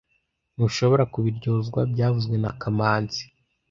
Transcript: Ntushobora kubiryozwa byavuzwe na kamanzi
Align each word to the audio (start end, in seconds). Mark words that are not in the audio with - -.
Ntushobora 0.55 1.03
kubiryozwa 1.13 1.79
byavuzwe 1.91 2.35
na 2.43 2.51
kamanzi 2.61 3.23